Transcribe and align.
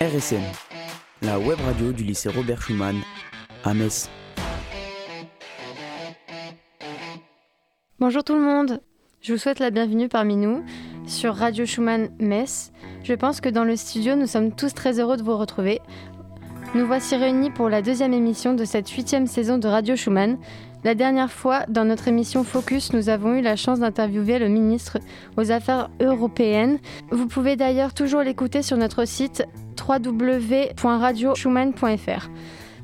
RSM, 0.00 0.42
la 1.22 1.40
web 1.40 1.58
radio 1.66 1.90
du 1.90 2.04
lycée 2.04 2.28
Robert 2.28 2.62
Schumann 2.62 3.00
à 3.64 3.74
Metz. 3.74 4.08
Bonjour 7.98 8.22
tout 8.22 8.34
le 8.34 8.40
monde, 8.40 8.80
je 9.20 9.32
vous 9.32 9.40
souhaite 9.40 9.58
la 9.58 9.70
bienvenue 9.70 10.08
parmi 10.08 10.36
nous 10.36 10.64
sur 11.08 11.34
Radio 11.34 11.66
Schumann 11.66 12.10
Metz. 12.20 12.70
Je 13.02 13.12
pense 13.14 13.40
que 13.40 13.48
dans 13.48 13.64
le 13.64 13.74
studio, 13.74 14.14
nous 14.14 14.28
sommes 14.28 14.54
tous 14.54 14.72
très 14.72 15.00
heureux 15.00 15.16
de 15.16 15.24
vous 15.24 15.36
retrouver. 15.36 15.80
Nous 16.76 16.86
voici 16.86 17.16
réunis 17.16 17.50
pour 17.50 17.68
la 17.68 17.82
deuxième 17.82 18.12
émission 18.12 18.54
de 18.54 18.64
cette 18.64 18.88
huitième 18.90 19.26
saison 19.26 19.58
de 19.58 19.66
Radio 19.66 19.96
Schumann. 19.96 20.38
La 20.84 20.94
dernière 20.94 21.32
fois, 21.32 21.64
dans 21.68 21.84
notre 21.84 22.06
émission 22.06 22.44
Focus, 22.44 22.92
nous 22.92 23.08
avons 23.08 23.34
eu 23.34 23.40
la 23.40 23.56
chance 23.56 23.80
d'interviewer 23.80 24.38
le 24.38 24.46
ministre 24.48 24.98
aux 25.36 25.50
Affaires 25.50 25.90
européennes. 26.00 26.78
Vous 27.10 27.26
pouvez 27.26 27.56
d'ailleurs 27.56 27.94
toujours 27.94 28.22
l'écouter 28.22 28.62
sur 28.62 28.76
notre 28.76 29.04
site 29.04 29.42
www.radioschumann.fr. 29.88 32.28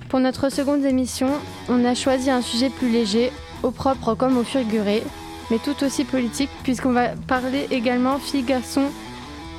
Pour 0.09 0.19
notre 0.19 0.51
seconde 0.51 0.85
émission, 0.85 1.29
on 1.69 1.85
a 1.85 1.95
choisi 1.95 2.31
un 2.31 2.43
sujet 2.43 2.69
plus 2.69 2.91
léger, 2.91 3.31
au 3.63 3.71
propre 3.71 4.15
comme 4.15 4.39
au 4.39 4.45
figuré, 4.45 5.05
mais 5.51 5.59
tout 5.59 5.85
aussi 5.85 6.05
politique, 6.05 6.51
puisqu'on 6.65 6.93
va 6.93 7.11
parler 7.29 7.69
également 7.71 8.19
filles-garçons, 8.19 8.91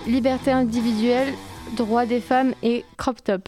liberté 0.07 0.51
individuelle, 0.51 1.33
droits 1.77 2.05
des 2.05 2.19
femmes 2.19 2.53
et 2.63 2.83
crop 2.97 3.23
top. 3.23 3.47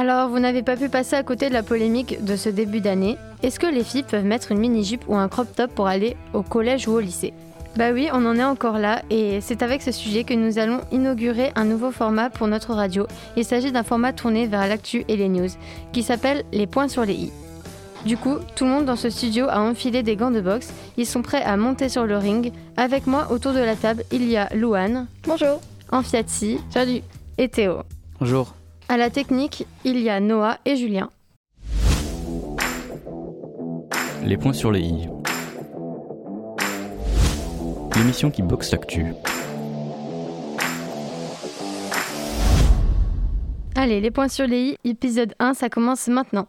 Alors, 0.00 0.30
vous 0.30 0.38
n'avez 0.38 0.62
pas 0.62 0.78
pu 0.78 0.88
passer 0.88 1.14
à 1.14 1.22
côté 1.22 1.50
de 1.50 1.52
la 1.52 1.62
polémique 1.62 2.24
de 2.24 2.34
ce 2.34 2.48
début 2.48 2.80
d'année. 2.80 3.18
Est-ce 3.42 3.60
que 3.60 3.66
les 3.66 3.84
filles 3.84 4.02
peuvent 4.02 4.24
mettre 4.24 4.50
une 4.50 4.58
mini-jupe 4.58 5.04
ou 5.08 5.14
un 5.14 5.28
crop 5.28 5.54
top 5.54 5.74
pour 5.74 5.88
aller 5.88 6.16
au 6.32 6.40
collège 6.40 6.88
ou 6.88 6.92
au 6.92 7.00
lycée? 7.00 7.34
Bah 7.76 7.90
oui, 7.92 8.08
on 8.14 8.24
en 8.24 8.38
est 8.38 8.42
encore 8.42 8.78
là 8.78 9.02
et 9.10 9.42
c'est 9.42 9.62
avec 9.62 9.82
ce 9.82 9.92
sujet 9.92 10.24
que 10.24 10.32
nous 10.32 10.58
allons 10.58 10.80
inaugurer 10.90 11.52
un 11.54 11.66
nouveau 11.66 11.90
format 11.90 12.30
pour 12.30 12.46
notre 12.46 12.72
radio. 12.72 13.06
Il 13.36 13.44
s'agit 13.44 13.72
d'un 13.72 13.82
format 13.82 14.14
tourné 14.14 14.46
vers 14.46 14.66
l'actu 14.66 15.04
et 15.06 15.18
les 15.18 15.28
news, 15.28 15.50
qui 15.92 16.02
s'appelle 16.02 16.44
Les 16.50 16.66
points 16.66 16.88
sur 16.88 17.04
les 17.04 17.12
i. 17.12 17.32
Du 18.06 18.16
coup, 18.16 18.36
tout 18.56 18.64
le 18.64 18.70
monde 18.70 18.86
dans 18.86 18.96
ce 18.96 19.10
studio 19.10 19.48
a 19.50 19.60
enfilé 19.60 20.02
des 20.02 20.16
gants 20.16 20.30
de 20.30 20.40
boxe. 20.40 20.72
Ils 20.96 21.04
sont 21.04 21.20
prêts 21.20 21.42
à 21.42 21.58
monter 21.58 21.90
sur 21.90 22.06
le 22.06 22.16
ring. 22.16 22.54
Avec 22.78 23.06
moi, 23.06 23.26
autour 23.30 23.52
de 23.52 23.58
la 23.60 23.76
table, 23.76 24.04
il 24.12 24.26
y 24.26 24.38
a 24.38 24.48
Louane. 24.54 25.08
Bonjour. 25.26 25.60
Amphiati. 25.92 26.56
Salut. 26.70 27.02
Et 27.36 27.50
Théo. 27.50 27.82
Bonjour. 28.18 28.54
À 28.90 28.96
la 28.96 29.08
technique, 29.08 29.68
il 29.84 30.00
y 30.00 30.10
a 30.10 30.18
Noah 30.18 30.58
et 30.64 30.74
Julien. 30.74 31.10
Les 34.24 34.36
points 34.36 34.52
sur 34.52 34.72
les 34.72 34.80
i. 34.80 35.08
L'émission 37.94 38.32
qui 38.32 38.42
boxe 38.42 38.72
l'actu. 38.72 39.14
Allez, 43.76 44.00
les 44.00 44.10
points 44.10 44.26
sur 44.26 44.48
les 44.48 44.70
i, 44.70 44.76
épisode 44.82 45.34
1, 45.38 45.54
ça 45.54 45.68
commence 45.68 46.08
maintenant. 46.08 46.48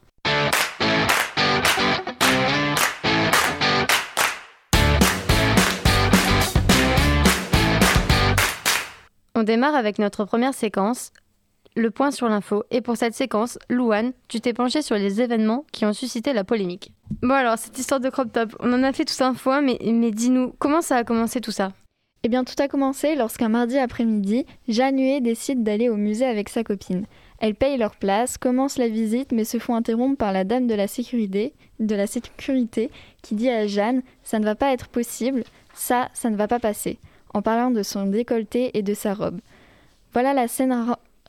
On 9.36 9.44
démarre 9.44 9.76
avec 9.76 10.00
notre 10.00 10.26
première 10.26 10.55
séquence, 10.55 11.11
le 11.75 11.91
point 11.91 12.11
sur 12.11 12.27
l'info. 12.27 12.64
Et 12.72 12.81
pour 12.81 12.97
cette 12.97 13.14
séquence, 13.14 13.58
Louane, 13.69 14.14
tu 14.27 14.41
t'es 14.41 14.53
penchée 14.53 14.81
sur 14.81 14.95
les 14.95 15.22
événements 15.22 15.66
qui 15.72 15.86
ont 15.86 15.94
suscité 15.94 16.33
la 16.33 16.44
polémique. 16.44 16.91
Bon 17.22 17.33
alors, 17.33 17.58
cette 17.58 17.77
histoire 17.77 18.00
de 18.00 18.09
crop 18.09 18.31
top, 18.31 18.55
on 18.59 18.73
en 18.73 18.83
a 18.83 18.94
fait 18.94 19.05
tout 19.05 19.23
un 19.23 19.33
fois, 19.33 19.61
mais, 19.61 19.77
mais 19.83 20.11
dis-nous, 20.11 20.53
comment 20.59 20.81
ça 20.81 20.97
a 20.97 21.03
commencé 21.03 21.42
tout 21.42 21.52
ça? 21.52 21.72
Eh 22.23 22.30
bien, 22.30 22.44
tout 22.44 22.61
a 22.61 22.67
commencé 22.67 23.16
lorsqu'un 23.16 23.49
mardi 23.49 23.80
après-midi, 23.80 24.45
Jeanne 24.67 24.99
Huet 24.99 25.22
décide 25.22 25.64
d'aller 25.64 25.89
au 25.89 25.95
musée 25.95 26.25
avec 26.25 26.49
sa 26.49 26.64
copine. 26.64 27.05
Elles 27.39 27.55
payent 27.55 27.77
leur 27.77 27.95
place, 27.95 28.37
commencent 28.37 28.77
la 28.77 28.87
visite, 28.87 29.31
mais 29.31 29.43
se 29.43 29.58
font 29.58 29.73
interrompre 29.73 30.17
par 30.17 30.31
la 30.31 30.43
dame 30.43 30.67
de 30.67 30.76
la 30.76 30.87
sécurité, 30.87 31.54
de 31.80 31.95
la 31.95 32.05
sécurité 32.05 32.92
qui 33.23 33.33
dit 33.33 33.49
à 33.49 33.65
Jeanne 33.65 34.04
Ça 34.23 34.37
ne 34.37 34.45
va 34.45 34.54
pas 34.54 34.71
être 34.71 34.87
possible, 34.87 35.43
ça, 35.73 36.10
ça 36.14 36.30
ne 36.30 36.36
va 36.36 36.48
pas 36.48 36.60
passer, 36.60 36.99
en 37.33 37.42
parlant 37.42 37.71
de 37.71 37.81
son 37.81 38.05
décolleté 38.05 38.77
et 38.77 38.83
de 38.83 38.93
sa 38.93 39.15
robe. 39.15 39.39
Voilà 40.14 40.36
la 40.36 40.48
scène 40.48 40.71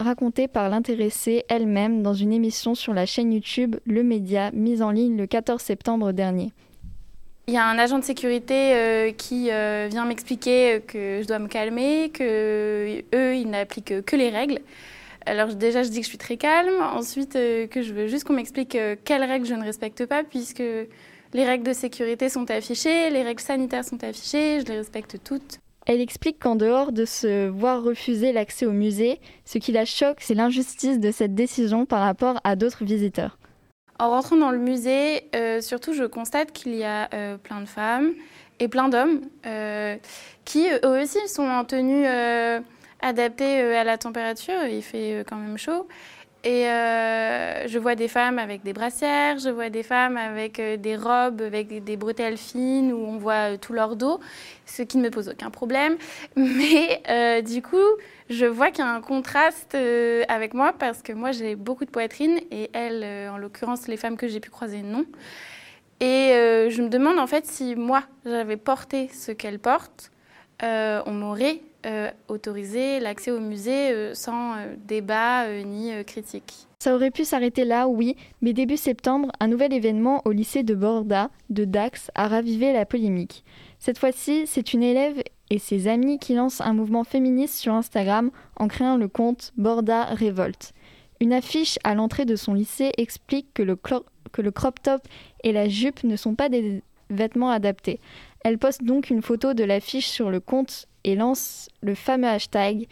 racontée 0.02 0.48
par 0.48 0.68
l'intéressée 0.68 1.44
elle-même 1.48 2.02
dans 2.02 2.14
une 2.14 2.32
émission 2.32 2.74
sur 2.74 2.92
la 2.94 3.06
chaîne 3.06 3.32
YouTube 3.32 3.76
Le 3.86 4.02
Média, 4.02 4.50
mise 4.52 4.82
en 4.82 4.90
ligne 4.90 5.16
le 5.16 5.26
14 5.26 5.60
septembre 5.60 6.12
dernier. 6.12 6.52
Il 7.48 7.54
y 7.54 7.56
a 7.56 7.66
un 7.66 7.76
agent 7.78 7.98
de 7.98 8.04
sécurité 8.04 8.74
euh, 8.74 9.10
qui 9.10 9.50
euh, 9.50 9.88
vient 9.90 10.04
m'expliquer 10.04 10.74
euh, 10.74 10.78
que 10.78 11.20
je 11.22 11.26
dois 11.26 11.40
me 11.40 11.48
calmer, 11.48 12.10
que 12.10 13.02
eux 13.14 13.36
ils 13.36 13.48
n'appliquent 13.50 14.04
que 14.04 14.14
les 14.16 14.30
règles. 14.30 14.60
Alors 15.26 15.48
déjà 15.54 15.82
je 15.82 15.88
dis 15.88 15.98
que 15.98 16.04
je 16.04 16.08
suis 16.08 16.18
très 16.18 16.36
calme, 16.36 16.80
ensuite 16.80 17.32
que 17.32 17.82
je 17.82 17.92
veux 17.92 18.08
juste 18.08 18.24
qu'on 18.24 18.32
m'explique 18.32 18.76
quelles 19.04 19.24
règles 19.24 19.46
je 19.46 19.54
ne 19.54 19.64
respecte 19.64 20.04
pas 20.06 20.24
puisque 20.24 20.62
les 21.34 21.44
règles 21.44 21.64
de 21.64 21.72
sécurité 21.72 22.28
sont 22.28 22.50
affichées, 22.50 23.08
les 23.10 23.22
règles 23.22 23.40
sanitaires 23.40 23.84
sont 23.84 24.02
affichées, 24.02 24.60
je 24.60 24.66
les 24.66 24.78
respecte 24.78 25.18
toutes. 25.22 25.61
Elle 25.86 26.00
explique 26.00 26.38
qu'en 26.38 26.54
dehors 26.54 26.92
de 26.92 27.04
se 27.04 27.48
voir 27.48 27.82
refuser 27.82 28.32
l'accès 28.32 28.66
au 28.66 28.72
musée, 28.72 29.20
ce 29.44 29.58
qui 29.58 29.72
la 29.72 29.84
choque, 29.84 30.18
c'est 30.20 30.34
l'injustice 30.34 31.00
de 31.00 31.10
cette 31.10 31.34
décision 31.34 31.86
par 31.86 32.00
rapport 32.02 32.40
à 32.44 32.54
d'autres 32.54 32.84
visiteurs. 32.84 33.38
En 33.98 34.10
rentrant 34.10 34.36
dans 34.36 34.50
le 34.50 34.58
musée, 34.58 35.28
euh, 35.34 35.60
surtout, 35.60 35.92
je 35.92 36.04
constate 36.04 36.52
qu'il 36.52 36.74
y 36.74 36.84
a 36.84 37.08
euh, 37.14 37.36
plein 37.36 37.60
de 37.60 37.66
femmes 37.66 38.12
et 38.60 38.68
plein 38.68 38.88
d'hommes 38.88 39.20
euh, 39.46 39.96
qui, 40.44 40.66
eux 40.84 41.02
aussi, 41.02 41.18
sont 41.28 41.48
en 41.48 41.64
tenue 41.64 42.06
adaptée 43.00 43.60
à 43.76 43.84
la 43.84 43.98
température. 43.98 44.64
Il 44.68 44.82
fait 44.82 45.24
quand 45.28 45.36
même 45.36 45.58
chaud. 45.58 45.88
Et 46.44 46.66
euh, 46.66 47.68
je 47.68 47.78
vois 47.78 47.94
des 47.94 48.08
femmes 48.08 48.40
avec 48.40 48.64
des 48.64 48.72
brassières, 48.72 49.38
je 49.38 49.48
vois 49.48 49.70
des 49.70 49.84
femmes 49.84 50.16
avec 50.16 50.58
euh, 50.58 50.76
des 50.76 50.96
robes, 50.96 51.40
avec 51.40 51.84
des, 51.84 51.96
bretelles 51.96 52.36
fines 52.36 52.92
où 52.92 52.96
on 52.96 53.16
voit 53.16 53.52
euh, 53.52 53.56
tout 53.56 53.72
leur 53.72 53.94
dos, 53.94 54.18
ce 54.66 54.82
qui 54.82 54.98
ne 54.98 55.04
me 55.04 55.10
pose 55.10 55.28
aucun 55.28 55.50
problème. 55.50 55.96
Mais 56.36 57.42
du 57.42 57.62
coup, 57.62 57.76
je 58.28 58.44
vois 58.44 58.72
qu'il 58.72 58.84
y 58.84 58.88
a 58.88 58.90
un 58.90 59.00
contraste 59.00 59.76
avec 60.28 60.54
moi 60.54 60.72
parce 60.76 61.02
que 61.02 61.12
moi 61.12 61.30
j'ai 61.30 61.54
beaucoup 61.54 61.84
de 61.84 61.90
poitrine 61.90 62.40
et 62.50 62.70
elles, 62.72 63.30
en 63.30 63.38
l'occurrence 63.38 63.86
les 63.86 63.96
femmes 63.96 64.16
que 64.16 64.26
j'ai 64.26 64.40
pu 64.40 64.50
croiser, 64.50 64.82
non. 64.82 65.04
Et 66.00 66.32
je 66.70 66.82
me 66.82 66.88
demande 66.88 67.20
en 67.20 67.28
fait 67.28 67.46
si 67.46 67.76
moi 67.76 68.02
j'avais 68.24 68.56
porté 68.56 69.08
ce 69.12 69.30
qu'elles 69.30 69.60
portent, 69.60 70.10
on 70.60 71.12
m'aurait 71.12 71.60
euh, 71.84 72.10
autorisé 72.28 73.00
l'accès 73.00 73.32
au 73.32 73.40
musée 73.40 73.90
euh, 73.90 74.14
sans 74.14 74.54
euh, 74.54 74.76
débat 74.86 75.48
ni 75.64 75.90
critique. 76.04 76.68
Ça 76.78 76.94
aurait 76.94 77.10
pu 77.10 77.24
s'arrêter 77.24 77.64
là, 77.64 77.88
oui, 77.88 78.16
mais 78.40 78.52
début 78.52 78.76
septembre, 78.76 79.32
un 79.40 79.48
nouvel 79.48 79.72
événement 79.72 80.22
au 80.24 80.30
lycée 80.30 80.62
de 80.62 80.76
Borda, 80.76 81.30
de 81.50 81.64
Dax, 81.64 82.12
a 82.14 82.28
ravivé 82.28 82.72
la 82.72 82.86
polémique. 82.86 83.44
Cette 83.80 83.98
fois-ci, 83.98 84.46
c'est 84.46 84.74
une 84.74 84.84
élève 84.84 85.22
et 85.50 85.58
ses 85.58 85.88
amis 85.88 86.20
qui 86.20 86.34
lancent 86.34 86.60
un 86.60 86.72
mouvement 86.72 87.02
féministe 87.02 87.56
sur 87.56 87.74
Instagram 87.74 88.30
en 88.56 88.68
créant 88.68 88.96
le 88.96 89.08
compte 89.08 89.52
Borda 89.56 90.04
Révolte. 90.04 90.74
Une 91.20 91.32
affiche 91.32 91.80
à 91.82 91.96
l'entrée 91.96 92.26
de 92.26 92.36
son 92.36 92.54
lycée 92.54 92.92
explique 92.96 93.52
que 93.54 93.62
le 93.62 93.74
crop 93.74 94.82
top 94.82 95.02
et 95.42 95.50
la 95.50 95.68
jupe 95.68 96.04
ne 96.04 96.14
sont 96.14 96.36
pas 96.36 96.48
des 96.48 96.82
vêtements 97.10 97.50
adaptés. 97.50 97.98
Elle 98.44 98.58
poste 98.58 98.84
donc 98.84 99.10
une 99.10 99.22
photo 99.22 99.54
de 99.54 99.64
l'affiche 99.64 100.08
sur 100.08 100.30
le 100.30 100.40
compte 100.40 100.86
et 101.04 101.16
lance 101.16 101.68
le 101.80 101.94
fameux 101.94 102.28
hashtag 102.28 102.86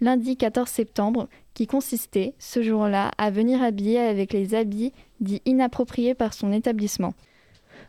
lundi 0.00 0.36
14 0.36 0.68
septembre 0.68 1.28
qui 1.54 1.66
consistait, 1.66 2.34
ce 2.38 2.62
jour-là, 2.62 3.10
à 3.18 3.30
venir 3.30 3.62
habiller 3.62 3.98
avec 3.98 4.32
les 4.32 4.54
habits 4.54 4.92
dits 5.20 5.42
inappropriés 5.46 6.14
par 6.14 6.34
son 6.34 6.52
établissement. 6.52 7.14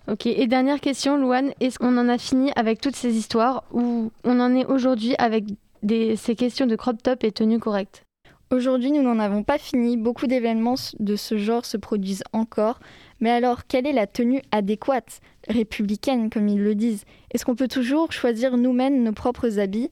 Ok, 0.08 0.28
et 0.28 0.48
dernière 0.48 0.82
question, 0.82 1.18
Louane, 1.18 1.54
est-ce 1.60 1.80
qu'on 1.80 1.98
en 1.98 2.10
a 2.10 2.18
fini 2.18 2.52
avec 2.56 2.82
toutes 2.82 2.96
ces 2.96 3.16
histoires 3.16 3.64
ou 3.72 4.12
on 4.24 4.40
en 4.40 4.54
est 4.54 4.66
aujourd'hui 4.66 5.16
avec 5.18 5.46
des, 5.82 6.16
ces 6.16 6.36
questions 6.36 6.66
de 6.66 6.76
crop 6.76 7.02
top 7.02 7.24
et 7.24 7.32
tenue 7.32 7.60
correcte? 7.60 8.04
Aujourd'hui, 8.52 8.92
nous 8.92 9.02
n'en 9.02 9.18
avons 9.18 9.44
pas 9.44 9.58
fini, 9.58 9.98
beaucoup 9.98 10.28
d'événements 10.28 10.76
de 11.00 11.16
ce 11.16 11.38
genre 11.38 11.66
se 11.66 11.78
produisent 11.78 12.24
encore, 12.34 12.80
mais 13.24 13.32
alors 13.32 13.68
quelle 13.68 13.88
est 13.88 13.94
la 13.94 14.06
tenue 14.06 14.42
adéquate, 14.52 15.22
républicaine 15.48 16.30
comme 16.30 16.50
ils 16.50 16.62
le 16.62 16.76
disent? 16.76 17.06
Est-ce 17.32 17.46
qu'on 17.46 17.56
peut 17.56 17.70
toujours 17.70 18.12
choisir 18.12 18.58
nous-mêmes 18.58 19.02
nos 19.02 19.14
propres 19.14 19.60
habits? 19.60 19.90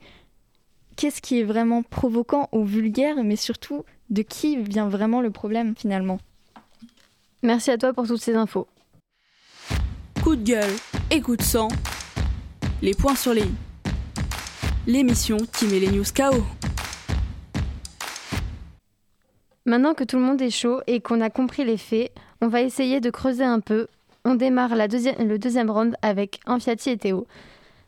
Qu'est-ce 0.98 1.22
qui 1.22 1.40
est 1.40 1.46
vraiment 1.46 1.82
provoquant 1.82 2.50
ou 2.52 2.66
vulgaire, 2.66 3.24
mais 3.24 3.38
surtout, 3.38 3.86
de 4.10 4.22
qui 4.22 4.58
vient 4.58 4.90
vraiment 4.90 5.22
le 5.22 5.32
problème 5.32 5.76
finalement? 5.78 6.20
Merci 7.42 7.72
à 7.72 7.78
toi 7.78 7.94
pour 7.94 8.06
toutes 8.06 8.22
ces 8.22 8.36
infos. 8.36 8.68
Coup 10.22 10.36
de 10.36 10.44
gueule 10.44 10.76
et 11.10 11.22
coup 11.22 11.38
de 11.38 11.42
sang. 11.42 11.70
Les 12.82 12.94
points 12.94 13.16
sur 13.16 13.34
les 13.34 13.44
i. 13.44 13.54
L'émission 14.88 15.38
qui 15.38 15.68
met 15.68 15.80
les 15.80 15.90
news 15.90 16.04
KO. 16.14 16.44
Maintenant 19.66 19.94
que 19.94 20.04
tout 20.04 20.18
le 20.18 20.24
monde 20.24 20.42
est 20.42 20.50
chaud 20.50 20.82
et 20.86 21.00
qu'on 21.00 21.22
a 21.22 21.30
compris 21.30 21.64
les 21.64 21.78
faits, 21.78 22.12
on 22.42 22.48
va 22.48 22.62
essayer 22.62 23.00
de 23.00 23.10
creuser 23.10 23.44
un 23.44 23.60
peu. 23.60 23.88
On 24.26 24.36
démarre 24.36 24.76
la 24.76 24.88
le 24.88 25.38
deuxième 25.38 25.70
round 25.70 25.96
avec 26.02 26.40
Amphiati 26.46 26.92
et 26.92 26.98
Théo. 26.98 27.28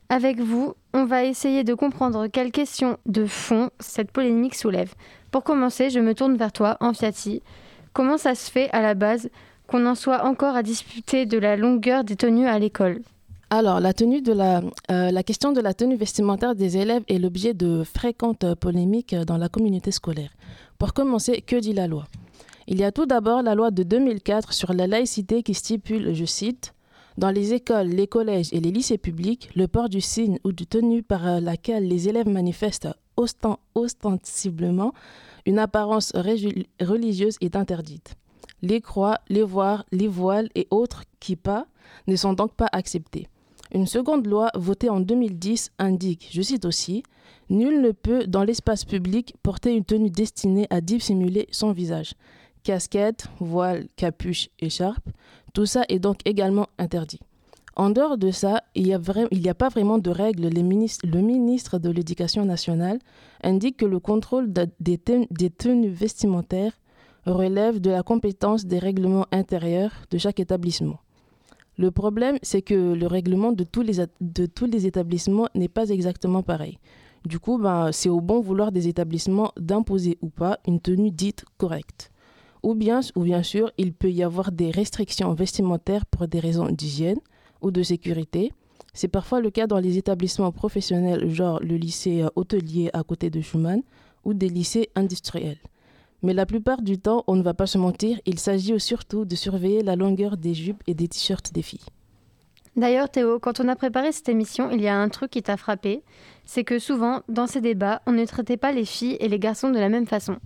Avec 0.09 0.39
vous, 0.39 0.75
on 0.93 1.05
va 1.05 1.23
essayer 1.23 1.63
de 1.63 1.73
comprendre 1.73 2.27
quelles 2.27 2.51
questions 2.51 2.97
de 3.05 3.25
fond 3.25 3.69
cette 3.79 4.11
polémique 4.11 4.55
soulève. 4.55 4.93
Pour 5.31 5.43
commencer, 5.43 5.89
je 5.89 5.99
me 5.99 6.13
tourne 6.13 6.37
vers 6.37 6.51
toi, 6.51 6.77
Amfiati. 6.79 7.41
Comment 7.93 8.17
ça 8.17 8.35
se 8.35 8.51
fait 8.51 8.69
à 8.71 8.81
la 8.81 8.93
base 8.93 9.29
qu'on 9.67 9.85
en 9.87 9.95
soit 9.95 10.23
encore 10.25 10.55
à 10.55 10.61
disputer 10.61 11.25
de 11.25 11.37
la 11.37 11.55
longueur 11.55 12.03
des 12.03 12.15
tenues 12.15 12.47
à 12.47 12.59
l'école? 12.59 13.01
Alors, 13.49 13.79
la, 13.79 13.93
tenue 13.93 14.21
de 14.21 14.33
euh, 14.33 15.11
la 15.11 15.23
question 15.23 15.51
de 15.51 15.61
la 15.61 15.73
tenue 15.73 15.95
vestimentaire 15.95 16.55
des 16.55 16.77
élèves 16.77 17.03
est 17.07 17.19
l'objet 17.19 17.53
de 17.53 17.83
fréquentes 17.83 18.53
polémiques 18.55 19.15
dans 19.15 19.37
la 19.37 19.49
communauté 19.49 19.91
scolaire. 19.91 20.31
Pour 20.77 20.93
commencer, 20.93 21.41
que 21.41 21.55
dit 21.55 21.73
la 21.73 21.87
loi? 21.87 22.05
Il 22.67 22.79
y 22.79 22.83
a 22.83 22.91
tout 22.91 23.05
d'abord 23.05 23.41
la 23.41 23.55
loi 23.55 23.71
de 23.71 23.83
2004 23.83 24.53
sur 24.53 24.73
la 24.73 24.87
laïcité 24.87 25.43
qui 25.43 25.53
stipule, 25.53 26.13
je 26.13 26.25
cite, 26.25 26.73
Dans 27.17 27.29
les 27.29 27.53
écoles, 27.53 27.87
les 27.87 28.07
collèges 28.07 28.49
et 28.53 28.61
les 28.61 28.71
lycées 28.71 28.97
publics, 28.97 29.49
le 29.55 29.67
port 29.67 29.89
du 29.89 30.01
signe 30.01 30.39
ou 30.43 30.51
du 30.51 30.65
tenue 30.65 31.03
par 31.03 31.41
laquelle 31.41 31.87
les 31.87 32.07
élèves 32.07 32.29
manifestent 32.29 32.87
ostensiblement 33.75 34.93
une 35.45 35.59
apparence 35.59 36.13
religieuse 36.15 37.37
est 37.41 37.55
interdite. 37.55 38.15
Les 38.61 38.79
croix, 38.79 39.19
les 39.27 39.43
voiles, 39.43 39.83
les 39.91 40.07
voiles 40.07 40.49
et 40.55 40.67
autres 40.71 41.03
kippas 41.19 41.65
ne 42.07 42.15
sont 42.15 42.33
donc 42.33 42.53
pas 42.53 42.69
acceptés. 42.71 43.27
Une 43.73 43.87
seconde 43.87 44.25
loi 44.25 44.49
votée 44.55 44.89
en 44.89 44.99
2010 45.01 45.71
indique, 45.79 46.29
je 46.31 46.41
cite 46.41 46.63
aussi, 46.63 47.03
Nul 47.49 47.81
ne 47.81 47.91
peut, 47.91 48.25
dans 48.25 48.43
l'espace 48.43 48.85
public, 48.85 49.35
porter 49.43 49.75
une 49.75 49.83
tenue 49.83 50.09
destinée 50.09 50.65
à 50.69 50.79
dissimuler 50.79 51.47
son 51.51 51.73
visage. 51.73 52.13
Casquette, 52.63 53.27
voile, 53.39 53.87
capuche, 53.95 54.49
écharpe, 54.59 55.09
tout 55.53 55.65
ça 55.65 55.83
est 55.89 55.99
donc 55.99 56.19
également 56.25 56.67
interdit. 56.77 57.19
En 57.75 57.89
dehors 57.89 58.17
de 58.17 58.31
ça, 58.31 58.61
il 58.75 58.83
n'y 58.83 58.93
a, 58.93 59.53
pas 59.53 59.69
vraiment 59.69 59.97
de 59.97 60.09
règles. 60.11 60.47
le 60.49 60.61
ministre 61.21 61.79
de 61.79 61.89
l'Éducation 61.89 62.45
nationale 62.45 62.99
indique 63.41 63.77
que 63.77 63.85
le 63.85 63.99
contrôle 63.99 64.53
des, 64.53 64.99
des 65.31 65.49
tenues 65.49 65.89
vestimentaires 65.89 66.73
relève 67.25 67.79
de 67.79 67.89
la 67.89 68.03
compétence 68.03 68.65
des 68.65 68.79
règlements 68.79 69.25
intérieurs 69.31 69.91
de 70.11 70.17
chaque 70.17 70.39
établissement. 70.39 70.99
Le 71.77 71.89
problème, 71.89 72.37
c'est 72.43 72.61
que 72.61 72.93
le 72.93 73.07
règlement 73.07 73.51
de 73.51 73.63
tous 73.63 73.81
les, 73.81 74.05
de 74.21 74.45
tous 74.45 74.65
les 74.65 74.85
établissements 74.85 75.47
n'est 75.55 75.67
pas 75.67 75.89
exactement 75.89 76.43
pareil. 76.43 76.77
Du 77.25 77.39
coup, 77.39 77.57
ben, 77.57 77.91
c'est 77.91 78.09
au 78.09 78.21
bon 78.21 78.41
vouloir 78.41 78.71
des 78.71 78.87
établissements 78.87 79.51
d'imposer 79.57 80.17
ou 80.21 80.29
pas 80.29 80.59
une 80.67 80.79
tenue 80.79 81.09
dite 81.09 81.45
correcte. 81.57 82.11
Ou 82.63 82.75
bien, 82.75 83.01
ou 83.15 83.23
bien 83.23 83.43
sûr, 83.43 83.71
il 83.77 83.93
peut 83.93 84.11
y 84.11 84.23
avoir 84.23 84.51
des 84.51 84.71
restrictions 84.71 85.33
vestimentaires 85.33 86.05
pour 86.05 86.27
des 86.27 86.39
raisons 86.39 86.67
d'hygiène 86.67 87.19
ou 87.61 87.71
de 87.71 87.83
sécurité. 87.83 88.53
C'est 88.93 89.09
parfois 89.09 89.41
le 89.41 89.49
cas 89.49 89.67
dans 89.67 89.79
les 89.79 89.97
établissements 89.97 90.51
professionnels, 90.51 91.29
genre 91.29 91.59
le 91.61 91.75
lycée 91.75 92.21
euh, 92.21 92.29
hôtelier 92.35 92.89
à 92.93 93.03
côté 93.03 93.29
de 93.29 93.41
Schumann 93.41 93.81
ou 94.23 94.33
des 94.33 94.49
lycées 94.49 94.89
industriels. 94.95 95.57
Mais 96.21 96.33
la 96.33 96.45
plupart 96.45 96.81
du 96.81 96.97
temps, 96.97 97.25
on 97.27 97.35
ne 97.35 97.43
va 97.43 97.53
pas 97.53 97.65
se 97.65 97.77
mentir, 97.77 98.19
il 98.25 98.39
s'agit 98.39 98.79
surtout 98.79 99.25
de 99.25 99.35
surveiller 99.35 99.83
la 99.83 99.97
longueur 99.97 100.37
des 100.37 100.53
jupes 100.53 100.81
et 100.87 100.93
des 100.93 101.09
t-shirts 101.09 101.51
des 101.53 101.63
filles. 101.63 101.85
D'ailleurs, 102.77 103.09
Théo, 103.09 103.39
quand 103.39 103.59
on 103.59 103.67
a 103.67 103.75
préparé 103.75 104.11
cette 104.11 104.29
émission, 104.29 104.71
il 104.71 104.81
y 104.81 104.87
a 104.87 104.97
un 104.97 105.09
truc 105.09 105.31
qui 105.31 105.43
t'a 105.43 105.57
frappé, 105.57 106.01
c'est 106.45 106.63
que 106.63 106.79
souvent, 106.79 107.21
dans 107.27 107.45
ces 107.45 107.61
débats, 107.61 108.01
on 108.07 108.13
ne 108.13 108.25
traitait 108.25 108.57
pas 108.57 108.71
les 108.71 108.85
filles 108.85 109.17
et 109.19 109.27
les 109.27 109.37
garçons 109.37 109.69
de 109.69 109.77
la 109.77 109.89
même 109.89 110.07
façon. 110.07 110.37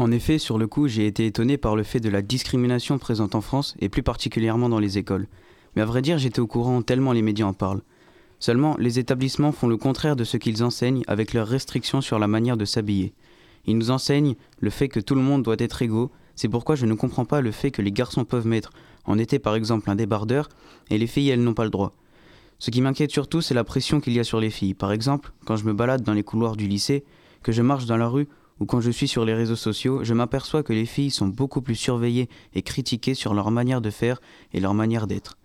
En 0.00 0.12
effet, 0.12 0.38
sur 0.38 0.56
le 0.56 0.66
coup, 0.66 0.88
j'ai 0.88 1.06
été 1.06 1.26
étonné 1.26 1.58
par 1.58 1.76
le 1.76 1.82
fait 1.82 2.00
de 2.00 2.08
la 2.08 2.22
discrimination 2.22 2.96
présente 2.96 3.34
en 3.34 3.42
France, 3.42 3.74
et 3.80 3.90
plus 3.90 4.02
particulièrement 4.02 4.70
dans 4.70 4.78
les 4.78 4.96
écoles. 4.96 5.26
Mais 5.76 5.82
à 5.82 5.84
vrai 5.84 6.00
dire, 6.00 6.16
j'étais 6.16 6.40
au 6.40 6.46
courant 6.46 6.80
tellement 6.80 7.12
les 7.12 7.20
médias 7.20 7.44
en 7.44 7.52
parlent. 7.52 7.82
Seulement, 8.38 8.76
les 8.78 8.98
établissements 8.98 9.52
font 9.52 9.68
le 9.68 9.76
contraire 9.76 10.16
de 10.16 10.24
ce 10.24 10.38
qu'ils 10.38 10.64
enseignent 10.64 11.02
avec 11.06 11.34
leurs 11.34 11.46
restrictions 11.46 12.00
sur 12.00 12.18
la 12.18 12.28
manière 12.28 12.56
de 12.56 12.64
s'habiller. 12.64 13.12
Il 13.66 13.76
nous 13.76 13.90
enseigne 13.90 14.36
le 14.58 14.70
fait 14.70 14.88
que 14.88 15.00
tout 15.00 15.14
le 15.14 15.20
monde 15.20 15.42
doit 15.42 15.56
être 15.58 15.82
égaux. 15.82 16.10
C'est 16.34 16.48
pourquoi 16.48 16.76
je 16.76 16.86
ne 16.86 16.94
comprends 16.94 17.26
pas 17.26 17.42
le 17.42 17.50
fait 17.50 17.70
que 17.70 17.82
les 17.82 17.92
garçons 17.92 18.24
peuvent 18.24 18.46
mettre 18.46 18.72
en 19.04 19.18
été 19.18 19.38
par 19.38 19.54
exemple 19.54 19.90
un 19.90 19.96
débardeur 19.96 20.48
et 20.88 20.96
les 20.96 21.06
filles 21.06 21.28
elles 21.28 21.44
n'ont 21.44 21.52
pas 21.52 21.64
le 21.64 21.70
droit. 21.70 21.92
Ce 22.58 22.70
qui 22.70 22.80
m'inquiète 22.80 23.10
surtout 23.10 23.42
c'est 23.42 23.52
la 23.52 23.64
pression 23.64 24.00
qu'il 24.00 24.14
y 24.14 24.18
a 24.18 24.24
sur 24.24 24.40
les 24.40 24.48
filles. 24.48 24.72
Par 24.72 24.92
exemple, 24.92 25.32
quand 25.44 25.56
je 25.56 25.66
me 25.66 25.74
balade 25.74 26.04
dans 26.04 26.14
les 26.14 26.22
couloirs 26.22 26.56
du 26.56 26.66
lycée, 26.66 27.04
que 27.42 27.52
je 27.52 27.60
marche 27.60 27.84
dans 27.84 27.98
la 27.98 28.08
rue 28.08 28.28
ou 28.60 28.66
quand 28.66 28.80
je 28.80 28.90
suis 28.90 29.08
sur 29.08 29.24
les 29.24 29.34
réseaux 29.34 29.56
sociaux, 29.56 30.04
je 30.04 30.14
m'aperçois 30.14 30.62
que 30.62 30.74
les 30.74 30.86
filles 30.86 31.10
sont 31.10 31.26
beaucoup 31.26 31.62
plus 31.62 31.74
surveillées 31.74 32.28
et 32.54 32.62
critiquées 32.62 33.14
sur 33.14 33.34
leur 33.34 33.50
manière 33.50 33.80
de 33.80 33.90
faire 33.90 34.20
et 34.52 34.60
leur 34.60 34.74
manière 34.74 35.06
d'être. 35.06 35.38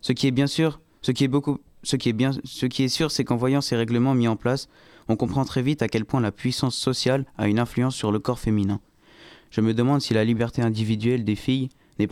Ce 0.00 0.12
qui 0.12 0.26
est 0.26 0.32
bien 0.32 0.48
sûr, 0.48 0.80
ce 1.02 1.12
qui 1.12 1.24
est 1.24 1.28
beaucoup 1.28 1.58
ce 1.84 1.94
qui 1.94 2.08
est 2.08 2.12
bien 2.12 2.32
ce 2.42 2.66
qui 2.66 2.82
est 2.82 2.88
sûr 2.88 3.12
c'est 3.12 3.22
qu'en 3.22 3.36
voyant 3.36 3.60
ces 3.60 3.76
règlements 3.76 4.14
mis 4.14 4.26
en 4.26 4.36
place, 4.36 4.68
on 5.08 5.16
comprend 5.16 5.44
très 5.44 5.62
vite 5.62 5.80
à 5.80 5.88
quel 5.88 6.04
point 6.04 6.20
la 6.20 6.32
puissance 6.32 6.76
sociale 6.76 7.24
a 7.38 7.48
une 7.48 7.60
influence 7.60 7.94
sur 7.94 8.10
le 8.10 8.18
corps 8.18 8.40
féminin. 8.40 8.80
Je 9.50 9.60
me 9.60 9.72
demande 9.72 10.02
si 10.02 10.12
la 10.12 10.24
liberté 10.24 10.60
individuelle 10.60 11.24
des 11.24 11.36
filles 11.36 11.68
n'est 11.98 12.08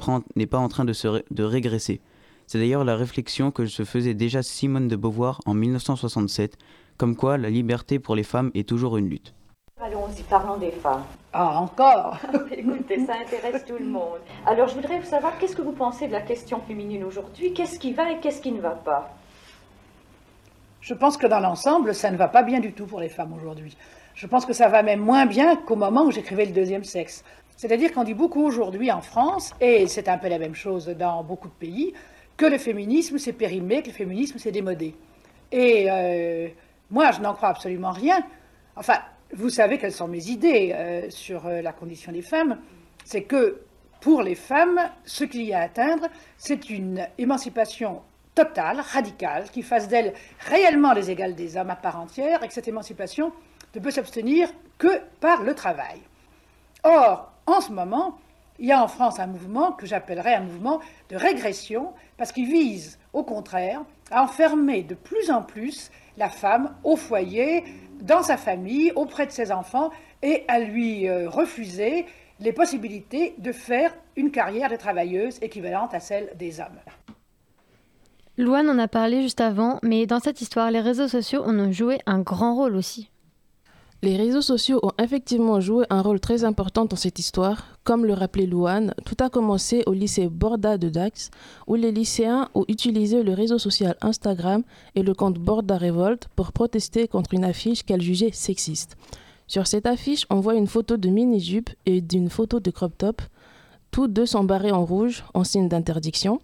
pas 0.46 0.58
en 0.58 0.68
train 0.68 0.84
de, 0.84 0.92
se 0.92 1.22
de 1.30 1.42
régresser. 1.42 2.00
C'est 2.46 2.58
d'ailleurs 2.58 2.84
la 2.84 2.96
réflexion 2.96 3.50
que 3.50 3.66
se 3.66 3.84
faisait 3.84 4.14
déjà 4.14 4.42
Simone 4.42 4.88
de 4.88 4.96
Beauvoir 4.96 5.40
en 5.46 5.54
1967, 5.54 6.56
comme 6.96 7.16
quoi 7.16 7.36
la 7.36 7.50
liberté 7.50 7.98
pour 7.98 8.14
les 8.14 8.22
femmes 8.22 8.50
est 8.54 8.68
toujours 8.68 8.96
une 8.96 9.08
lutte. 9.08 9.34
Allons-y, 9.78 10.22
parlons 10.22 10.56
des 10.56 10.70
femmes. 10.70 11.04
Ah, 11.34 11.60
encore 11.60 12.18
Écoutez, 12.50 13.04
ça 13.04 13.12
intéresse 13.20 13.62
tout 13.66 13.76
le 13.78 13.84
monde. 13.84 14.20
Alors, 14.46 14.68
je 14.68 14.74
voudrais 14.74 14.98
vous 14.98 15.06
savoir, 15.06 15.38
qu'est-ce 15.38 15.54
que 15.54 15.60
vous 15.60 15.72
pensez 15.72 16.06
de 16.08 16.12
la 16.12 16.22
question 16.22 16.62
féminine 16.62 17.04
aujourd'hui? 17.04 17.52
Qu'est-ce 17.52 17.78
qui 17.78 17.92
va 17.92 18.10
et 18.10 18.18
qu'est-ce 18.18 18.40
qui 18.40 18.52
ne 18.52 18.60
va 18.62 18.70
pas? 18.70 19.10
Je 20.80 20.94
pense 20.94 21.18
que 21.18 21.26
dans 21.26 21.40
l'ensemble, 21.40 21.94
ça 21.94 22.10
ne 22.10 22.16
va 22.16 22.28
pas 22.28 22.42
bien 22.42 22.58
du 22.58 22.72
tout 22.72 22.86
pour 22.86 23.00
les 23.00 23.10
femmes 23.10 23.34
aujourd'hui. 23.34 23.76
Je 24.14 24.26
pense 24.26 24.46
que 24.46 24.54
ça 24.54 24.68
va 24.68 24.82
même 24.82 25.00
moins 25.00 25.26
bien 25.26 25.56
qu'au 25.56 25.76
moment 25.76 26.04
où 26.04 26.10
j'écrivais 26.10 26.46
le 26.46 26.52
deuxième 26.52 26.84
sexe. 26.84 27.22
C'est-à-dire 27.58 27.92
qu'on 27.92 28.04
dit 28.04 28.14
beaucoup 28.14 28.46
aujourd'hui 28.46 28.90
en 28.90 29.02
France, 29.02 29.52
et 29.60 29.88
c'est 29.88 30.08
un 30.08 30.16
peu 30.16 30.28
la 30.28 30.38
même 30.38 30.54
chose 30.54 30.86
dans 30.86 31.22
beaucoup 31.22 31.48
de 31.48 31.54
pays, 31.54 31.92
que 32.38 32.46
le 32.46 32.56
féminisme 32.56 33.18
c'est 33.18 33.34
périmé, 33.34 33.82
que 33.82 33.88
le 33.88 33.92
féminisme 33.94 34.38
c'est 34.38 34.52
démodé. 34.52 34.94
Et 35.52 35.86
euh, 35.90 36.48
moi, 36.90 37.12
je 37.12 37.20
n'en 37.20 37.34
crois 37.34 37.50
absolument 37.50 37.90
rien. 37.92 38.24
Enfin, 38.74 39.00
vous 39.34 39.50
savez 39.50 39.78
quelles 39.78 39.92
sont 39.92 40.08
mes 40.08 40.28
idées 40.28 40.72
euh, 40.74 41.10
sur 41.10 41.46
euh, 41.46 41.62
la 41.62 41.72
condition 41.72 42.12
des 42.12 42.22
femmes. 42.22 42.58
C'est 43.04 43.22
que 43.22 43.60
pour 44.00 44.22
les 44.22 44.34
femmes, 44.34 44.80
ce 45.04 45.24
qu'il 45.24 45.42
y 45.42 45.52
a 45.52 45.60
à 45.60 45.64
atteindre, 45.64 46.06
c'est 46.36 46.70
une 46.70 47.06
émancipation 47.18 48.02
totale, 48.34 48.80
radicale, 48.80 49.50
qui 49.50 49.62
fasse 49.62 49.88
d'elles 49.88 50.12
réellement 50.40 50.92
les 50.92 51.10
égales 51.10 51.34
des 51.34 51.56
hommes 51.56 51.70
à 51.70 51.76
part 51.76 51.98
entière, 51.98 52.42
et 52.42 52.48
que 52.48 52.54
cette 52.54 52.68
émancipation 52.68 53.32
ne 53.74 53.80
peut 53.80 53.90
s'abstenir 53.90 54.48
que 54.78 55.00
par 55.20 55.42
le 55.42 55.54
travail. 55.54 56.00
Or, 56.84 57.32
en 57.46 57.60
ce 57.60 57.72
moment, 57.72 58.18
il 58.58 58.66
y 58.66 58.72
a 58.72 58.82
en 58.82 58.88
France 58.88 59.18
un 59.18 59.26
mouvement 59.26 59.72
que 59.72 59.86
j'appellerais 59.86 60.34
un 60.34 60.42
mouvement 60.42 60.80
de 61.08 61.16
régression, 61.16 61.92
parce 62.16 62.32
qu'il 62.32 62.46
vise, 62.46 62.98
au 63.12 63.24
contraire, 63.24 63.82
à 64.10 64.22
enfermer 64.22 64.82
de 64.82 64.94
plus 64.94 65.30
en 65.30 65.42
plus 65.42 65.90
la 66.16 66.28
femme 66.28 66.74
au 66.84 66.96
foyer, 66.96 67.64
dans 68.00 68.22
sa 68.22 68.36
famille, 68.36 68.92
auprès 68.94 69.26
de 69.26 69.32
ses 69.32 69.52
enfants, 69.52 69.90
et 70.22 70.44
à 70.48 70.58
lui 70.58 71.08
euh, 71.08 71.28
refuser 71.28 72.06
les 72.40 72.52
possibilités 72.52 73.34
de 73.38 73.52
faire 73.52 73.94
une 74.16 74.30
carrière 74.30 74.70
de 74.70 74.76
travailleuse 74.76 75.38
équivalente 75.42 75.94
à 75.94 76.00
celle 76.00 76.32
des 76.36 76.60
hommes. 76.60 76.80
Louane 78.38 78.68
en 78.68 78.78
a 78.78 78.88
parlé 78.88 79.22
juste 79.22 79.40
avant, 79.40 79.78
mais 79.82 80.06
dans 80.06 80.20
cette 80.20 80.42
histoire, 80.42 80.70
les 80.70 80.80
réseaux 80.80 81.08
sociaux 81.08 81.42
ont 81.46 81.72
joué 81.72 82.00
un 82.04 82.20
grand 82.20 82.54
rôle 82.54 82.76
aussi. 82.76 83.10
Les 84.02 84.16
réseaux 84.16 84.42
sociaux 84.42 84.78
ont 84.82 84.92
effectivement 85.02 85.58
joué 85.60 85.86
un 85.88 86.02
rôle 86.02 86.20
très 86.20 86.44
important 86.44 86.84
dans 86.84 86.96
cette 86.96 87.18
histoire. 87.18 87.78
Comme 87.82 88.04
le 88.04 88.12
rappelait 88.12 88.46
Louane, 88.46 88.92
tout 89.06 89.16
a 89.20 89.30
commencé 89.30 89.82
au 89.86 89.94
lycée 89.94 90.28
Borda 90.28 90.76
de 90.76 90.90
Dax, 90.90 91.30
où 91.66 91.76
les 91.76 91.92
lycéens 91.92 92.50
ont 92.54 92.66
utilisé 92.68 93.22
le 93.22 93.32
réseau 93.32 93.58
social 93.58 93.96
Instagram 94.02 94.62
et 94.94 95.02
le 95.02 95.14
compte 95.14 95.38
Borda 95.38 95.78
Revolt 95.78 96.28
pour 96.36 96.52
protester 96.52 97.08
contre 97.08 97.32
une 97.32 97.44
affiche 97.44 97.84
qu'elle 97.84 98.02
jugeait 98.02 98.32
sexiste. 98.32 98.96
Sur 99.46 99.66
cette 99.66 99.86
affiche, 99.86 100.26
on 100.28 100.40
voit 100.40 100.56
une 100.56 100.66
photo 100.66 100.98
de 100.98 101.08
mini-jupe 101.08 101.70
et 101.86 102.02
d'une 102.02 102.28
photo 102.28 102.60
de 102.60 102.70
crop 102.70 102.98
top. 102.98 103.22
Tous 103.92 104.08
deux 104.08 104.26
sont 104.26 104.44
barrés 104.44 104.72
en 104.72 104.84
rouge 104.84 105.24
en 105.32 105.42
signe 105.42 105.68
d'interdiction. 105.68 106.40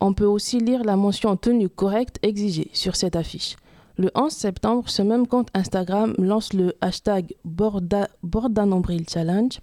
On 0.00 0.12
peut 0.12 0.26
aussi 0.26 0.58
lire 0.58 0.84
la 0.84 0.96
mention 0.96 1.34
tenue 1.36 1.70
correcte 1.70 2.18
exigée 2.22 2.68
sur 2.74 2.94
cette 2.94 3.16
affiche. 3.16 3.56
Le 3.96 4.10
11 4.16 4.32
septembre, 4.32 4.88
ce 4.88 5.02
même 5.02 5.28
compte 5.28 5.48
Instagram 5.54 6.14
lance 6.18 6.52
le 6.52 6.74
hashtag 6.80 7.32
Borda, 7.44 8.08
Nombril 8.66 9.08
Challenge. 9.08 9.60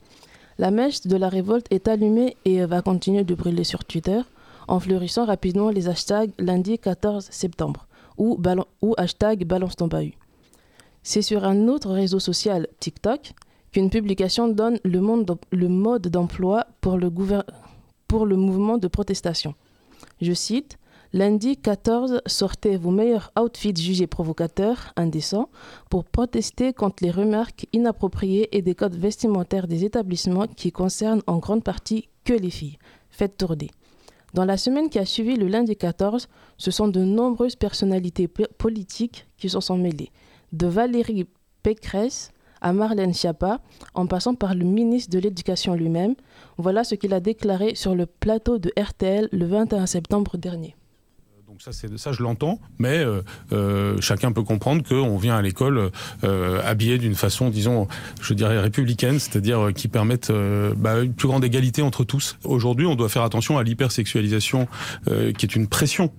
La 0.57 0.71
mèche 0.71 1.01
de 1.01 1.17
la 1.17 1.27
révolte 1.27 1.67
est 1.69 1.89
allumée 1.89 2.37
et 2.45 2.63
va 2.65 2.81
continuer 2.81 3.25
de 3.25 3.35
brûler 3.35 3.65
sur 3.65 3.83
Twitter 3.83 4.21
en 4.69 4.79
fleurissant 4.79 5.25
rapidement 5.25 5.69
les 5.69 5.89
hashtags 5.89 6.31
lundi 6.39 6.79
14 6.79 7.27
septembre 7.29 7.87
ou, 8.17 8.39
hashtag 8.97 9.43
balance 9.45 9.75
ton 9.75 9.87
bahut. 9.87 10.13
C'est 11.03 11.21
sur 11.21 11.43
un 11.43 11.67
autre 11.67 11.91
réseau 11.91 12.19
social, 12.19 12.67
TikTok, 12.79 13.33
qu'une 13.73 13.89
publication 13.89 14.47
donne 14.47 14.79
le, 14.83 14.99
mode 15.01 16.07
d'emploi 16.07 16.67
pour 16.79 16.97
le 16.97 18.35
mouvement 18.35 18.77
de 18.77 18.87
protestation. 18.87 19.55
Je 20.21 20.33
cite 20.33 20.77
Lundi 21.13 21.57
14, 21.57 22.21
sortez 22.25 22.77
vos 22.77 22.89
meilleurs 22.89 23.33
outfits 23.37 23.75
jugés 23.75 24.07
provocateurs, 24.07 24.93
indécents, 24.95 25.49
pour 25.89 26.05
protester 26.05 26.71
contre 26.71 27.03
les 27.03 27.11
remarques 27.11 27.67
inappropriées 27.73 28.55
et 28.55 28.61
des 28.61 28.75
codes 28.75 28.95
vestimentaires 28.95 29.67
des 29.67 29.83
établissements 29.83 30.47
qui 30.47 30.71
concernent 30.71 31.21
en 31.27 31.39
grande 31.39 31.65
partie 31.65 32.07
que 32.23 32.31
les 32.31 32.49
filles. 32.49 32.77
Faites 33.09 33.35
tourner. 33.35 33.71
Dans 34.33 34.45
la 34.45 34.55
semaine 34.55 34.89
qui 34.89 34.99
a 34.99 35.05
suivi 35.05 35.35
le 35.35 35.47
lundi 35.47 35.75
14, 35.75 36.29
ce 36.57 36.71
sont 36.71 36.87
de 36.87 37.01
nombreuses 37.01 37.57
personnalités 37.57 38.29
politiques 38.29 39.27
qui 39.37 39.49
se 39.49 39.59
sont 39.59 39.77
mêlées. 39.77 40.11
De 40.53 40.67
Valérie 40.67 41.27
Pécresse 41.61 42.31
à 42.61 42.71
Marlène 42.71 43.13
Schiappa, 43.13 43.59
en 43.95 44.07
passant 44.07 44.35
par 44.35 44.55
le 44.55 44.63
ministre 44.63 45.11
de 45.11 45.19
l'Éducation 45.19 45.73
lui-même. 45.73 46.15
Voilà 46.57 46.85
ce 46.85 46.95
qu'il 46.95 47.13
a 47.13 47.19
déclaré 47.19 47.75
sur 47.75 47.95
le 47.95 48.05
plateau 48.05 48.59
de 48.59 48.71
RTL 48.79 49.27
le 49.31 49.45
21 49.45 49.87
septembre 49.87 50.37
dernier 50.37 50.75
ça, 51.59 51.71
ça 51.71 52.11
je 52.11 52.23
l'entends, 52.23 52.59
mais 52.79 52.99
euh, 52.99 53.21
euh, 53.51 53.97
chacun 53.99 54.31
peut 54.31 54.43
comprendre 54.43 54.83
qu'on 54.87 55.17
vient 55.17 55.35
à 55.35 55.41
l'école 55.41 55.91
euh, 56.23 56.61
habillé 56.63 56.97
d'une 56.97 57.15
façon, 57.15 57.49
disons, 57.49 57.87
je 58.21 58.33
dirais 58.33 58.59
républicaine, 58.59 59.19
c'est-à-dire 59.19 59.69
qui 59.75 59.87
permette 59.87 60.31
bah, 60.77 61.01
une 61.01 61.13
plus 61.13 61.27
grande 61.27 61.43
égalité 61.43 61.81
entre 61.81 62.03
tous. 62.03 62.37
Aujourd'hui, 62.43 62.85
on 62.85 62.95
doit 62.95 63.09
faire 63.09 63.23
attention 63.23 63.57
à 63.57 63.63
l'hypersexualisation, 63.63 64.67
qui 65.05 65.45
est 65.45 65.55
une 65.55 65.67
pression 65.67 66.11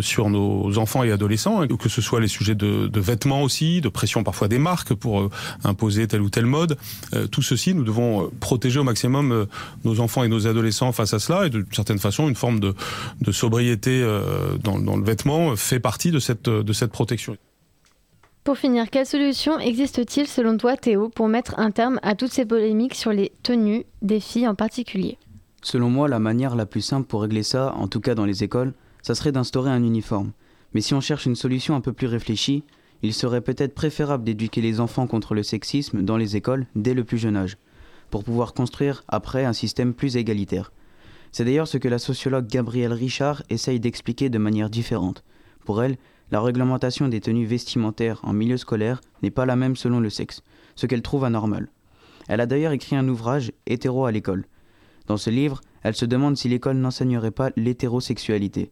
sur 0.00 0.30
nos 0.30 0.78
enfants 0.78 1.02
et 1.04 1.12
adolescents, 1.12 1.62
hein, 1.62 1.66
que 1.68 1.88
ce 1.88 2.00
soit 2.00 2.20
les 2.20 2.28
sujets 2.28 2.54
de, 2.54 2.86
de, 2.86 3.00
vêtements 3.00 3.42
aussi, 3.42 3.80
de 3.80 3.88
pression 3.88 4.24
parfois 4.24 4.48
des 4.48 4.58
marques 4.58 4.94
pour 4.94 5.30
imposer 5.64 6.06
telle 6.06 6.22
ou 6.22 6.30
telle 6.30 6.46
mode. 6.46 6.76
tout 7.30 7.42
ceci, 7.42 7.74
nous 7.74 7.84
devons 7.84 8.30
protéger 8.40 8.80
au 8.80 8.84
maximum 8.84 9.46
nos 9.84 10.00
enfants 10.00 10.24
et 10.24 10.28
nos 10.28 10.46
adolescents 10.46 10.92
face 10.92 11.14
à 11.14 11.18
cela, 11.18 11.46
et 11.46 11.50
d'une 11.50 11.66
certaine 11.72 11.98
façon, 11.98 12.28
une 12.28 12.36
forme 12.36 12.60
de, 12.60 12.74
de 13.20 13.32
sobriété 13.32 14.02
dans, 14.58 14.96
le 14.96 15.04
vêtement 15.04 15.56
fait 15.56 15.80
partie 15.80 16.10
de 16.10 16.18
cette, 16.18 16.48
de 16.48 16.72
cette 16.72 16.92
protection. 16.92 17.36
Pour 18.44 18.58
finir, 18.58 18.90
quelle 18.90 19.06
solution 19.06 19.58
existe-t-il 19.58 20.28
selon 20.28 20.56
toi 20.56 20.76
Théo 20.76 21.08
pour 21.08 21.26
mettre 21.26 21.58
un 21.58 21.72
terme 21.72 21.98
à 22.02 22.14
toutes 22.14 22.30
ces 22.30 22.46
polémiques 22.46 22.94
sur 22.94 23.12
les 23.12 23.32
tenues 23.42 23.86
des 24.02 24.20
filles 24.20 24.46
en 24.46 24.54
particulier? 24.54 25.18
Selon 25.62 25.90
moi, 25.90 26.06
la 26.06 26.20
manière 26.20 26.54
la 26.54 26.64
plus 26.64 26.80
simple 26.80 27.08
pour 27.08 27.22
régler 27.22 27.42
ça, 27.42 27.74
en 27.74 27.88
tout 27.88 28.00
cas 28.00 28.14
dans 28.14 28.24
les 28.24 28.44
écoles, 28.44 28.72
ça 29.02 29.16
serait 29.16 29.32
d'instaurer 29.32 29.70
un 29.70 29.82
uniforme. 29.82 30.30
Mais 30.74 30.80
si 30.80 30.94
on 30.94 31.00
cherche 31.00 31.26
une 31.26 31.34
solution 31.34 31.74
un 31.74 31.80
peu 31.80 31.92
plus 31.92 32.06
réfléchie, 32.06 32.62
il 33.02 33.12
serait 33.14 33.40
peut-être 33.40 33.74
préférable 33.74 34.22
d'éduquer 34.22 34.60
les 34.60 34.78
enfants 34.78 35.08
contre 35.08 35.34
le 35.34 35.42
sexisme 35.42 36.02
dans 36.02 36.16
les 36.16 36.36
écoles 36.36 36.66
dès 36.76 36.94
le 36.94 37.02
plus 37.02 37.18
jeune 37.18 37.36
âge, 37.36 37.56
pour 38.10 38.22
pouvoir 38.22 38.54
construire 38.54 39.02
après 39.08 39.44
un 39.44 39.52
système 39.52 39.92
plus 39.92 40.16
égalitaire. 40.16 40.70
C'est 41.36 41.44
d'ailleurs 41.44 41.68
ce 41.68 41.76
que 41.76 41.88
la 41.88 41.98
sociologue 41.98 42.46
Gabrielle 42.46 42.94
Richard 42.94 43.42
essaye 43.50 43.78
d'expliquer 43.78 44.30
de 44.30 44.38
manière 44.38 44.70
différente. 44.70 45.22
Pour 45.66 45.82
elle, 45.82 45.98
la 46.30 46.40
réglementation 46.40 47.08
des 47.08 47.20
tenues 47.20 47.44
vestimentaires 47.44 48.20
en 48.22 48.32
milieu 48.32 48.56
scolaire 48.56 49.02
n'est 49.22 49.30
pas 49.30 49.44
la 49.44 49.54
même 49.54 49.76
selon 49.76 50.00
le 50.00 50.08
sexe, 50.08 50.42
ce 50.76 50.86
qu'elle 50.86 51.02
trouve 51.02 51.24
anormal. 51.24 51.68
Elle 52.26 52.40
a 52.40 52.46
d'ailleurs 52.46 52.72
écrit 52.72 52.96
un 52.96 53.06
ouvrage 53.06 53.52
Hétéro 53.66 54.06
à 54.06 54.12
l'école. 54.12 54.46
Dans 55.08 55.18
ce 55.18 55.28
livre, 55.28 55.60
elle 55.82 55.94
se 55.94 56.06
demande 56.06 56.38
si 56.38 56.48
l'école 56.48 56.78
n'enseignerait 56.78 57.32
pas 57.32 57.50
l'hétérosexualité. 57.54 58.70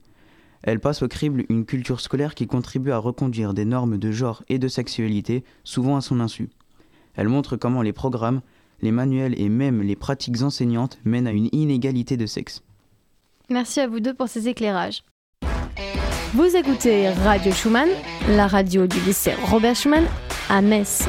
Elle 0.63 0.81
passe 0.81 1.03
au 1.03 1.09
crible 1.09 1.45
une 1.51 1.67
culture 1.67 2.01
scolaire 2.01 2.35
qui 2.35 2.47
contribue 2.47 2.93
à 2.93 2.97
reconduire 2.97 3.53
des 3.53 3.67
normes 3.67 3.99
de 3.99 4.11
genre 4.11 4.43
et 4.49 4.59
de 4.59 4.69
sexualité, 4.69 5.45
souvent 5.65 5.97
à 5.97 6.01
son 6.01 6.19
insu. 6.19 6.49
Elle 7.15 7.29
montre 7.29 7.59
comment 7.59 7.83
les 7.83 7.93
programmes, 7.93 8.41
les 8.85 8.93
manuels 8.93 9.35
et 9.41 9.49
même 9.49 9.83
les 9.83 9.97
pratiques 9.97 10.43
enseignantes 10.43 10.99
mènent 11.05 11.27
à 11.27 11.33
une 11.33 11.49
inégalité 11.53 12.17
de 12.17 12.27
sexe. 12.27 12.63
Merci 13.51 13.81
à 13.81 13.89
vous 13.89 13.99
deux 13.99 14.15
pour 14.15 14.29
ces 14.29 14.49
éclairages. 14.49 15.03
Vous 16.35 16.57
écoutez 16.57 17.09
Radio 17.11 17.53
Schumann, 17.53 17.89
la 18.29 18.47
radio 18.47 18.87
du 18.87 19.01
lycée 19.01 19.35
Robert 19.45 19.75
Schumann 19.75 20.05
à 20.49 20.61
Metz. 20.61 21.07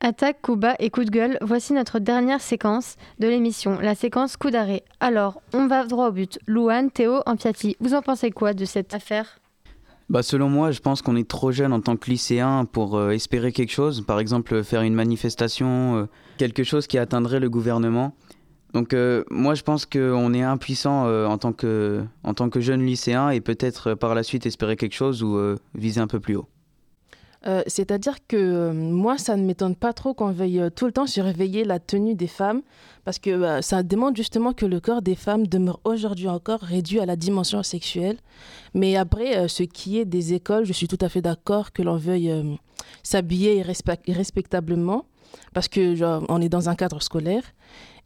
Attaque, 0.00 0.40
coup 0.42 0.56
bas 0.56 0.76
et 0.78 0.90
coup 0.90 1.04
de 1.04 1.10
gueule, 1.10 1.38
voici 1.40 1.72
notre 1.72 1.98
dernière 1.98 2.40
séquence 2.40 2.96
de 3.18 3.28
l'émission, 3.28 3.78
la 3.80 3.94
séquence 3.94 4.36
coup 4.36 4.50
d'arrêt. 4.50 4.84
Alors, 5.00 5.42
on 5.52 5.66
va 5.66 5.84
droit 5.84 6.08
au 6.08 6.12
but. 6.12 6.38
Louane, 6.46 6.90
Théo, 6.90 7.20
Ampiati, 7.26 7.76
vous 7.80 7.94
en 7.94 8.02
pensez 8.02 8.30
quoi 8.30 8.54
de 8.54 8.64
cette 8.64 8.94
affaire? 8.94 9.38
Bah 10.08 10.22
selon 10.22 10.48
moi, 10.48 10.70
je 10.70 10.80
pense 10.80 11.02
qu'on 11.02 11.16
est 11.16 11.28
trop 11.28 11.52
jeune 11.52 11.72
en 11.72 11.80
tant 11.80 11.96
que 11.96 12.10
lycéen 12.10 12.64
pour 12.64 12.96
euh, 12.96 13.10
espérer 13.10 13.52
quelque 13.52 13.72
chose. 13.72 14.04
Par 14.06 14.20
exemple, 14.20 14.62
faire 14.64 14.82
une 14.82 14.94
manifestation, 14.94 15.96
euh, 15.96 16.06
quelque 16.38 16.64
chose 16.64 16.86
qui 16.86 16.96
atteindrait 16.98 17.40
le 17.40 17.50
gouvernement. 17.50 18.14
Donc 18.72 18.94
euh, 18.94 19.24
moi, 19.30 19.54
je 19.54 19.62
pense 19.62 19.84
qu'on 19.84 20.32
est 20.32 20.42
impuissant 20.42 21.06
en, 21.26 21.38
tant 21.38 21.52
que, 21.52 22.04
en 22.22 22.34
tant 22.34 22.48
que 22.48 22.60
jeune 22.60 22.84
lycéen 22.84 23.30
et 23.30 23.40
peut-être 23.40 23.94
par 23.94 24.14
la 24.14 24.22
suite 24.22 24.46
espérer 24.46 24.76
quelque 24.76 24.94
chose 24.94 25.22
ou 25.22 25.38
viser 25.74 26.00
un 26.00 26.06
peu 26.06 26.20
plus 26.20 26.36
haut. 26.36 26.48
Euh, 27.46 27.62
c'est-à-dire 27.66 28.16
que 28.26 28.36
euh, 28.36 28.72
moi, 28.72 29.16
ça 29.16 29.36
ne 29.36 29.44
m'étonne 29.44 29.76
pas 29.76 29.92
trop 29.92 30.12
qu'on 30.12 30.32
veuille 30.32 30.58
euh, 30.58 30.70
tout 30.70 30.86
le 30.86 30.92
temps 30.92 31.06
surveiller 31.06 31.64
la 31.64 31.78
tenue 31.78 32.16
des 32.16 32.26
femmes, 32.26 32.62
parce 33.04 33.18
que 33.18 33.62
ça 33.62 33.82
demande 33.82 34.16
justement 34.16 34.52
que 34.52 34.66
le 34.66 34.80
corps 34.80 35.02
des 35.02 35.14
femmes 35.14 35.46
demeure 35.46 35.80
aujourd'hui 35.84 36.28
encore 36.28 36.60
réduit 36.60 37.00
à 37.00 37.06
la 37.06 37.16
dimension 37.16 37.62
sexuelle. 37.62 38.18
Mais 38.74 38.96
après, 38.96 39.48
ce 39.48 39.62
qui 39.62 39.98
est 39.98 40.04
des 40.04 40.34
écoles, 40.34 40.66
je 40.66 40.74
suis 40.74 40.88
tout 40.88 40.98
à 41.00 41.08
fait 41.08 41.22
d'accord 41.22 41.72
que 41.72 41.80
l'on 41.80 41.96
veuille 41.96 42.58
s'habiller 43.02 43.62
respectablement, 43.62 45.06
parce 45.54 45.68
que 45.68 45.96
on 46.28 46.42
est 46.42 46.50
dans 46.50 46.68
un 46.68 46.74
cadre 46.74 47.00
scolaire. 47.00 47.44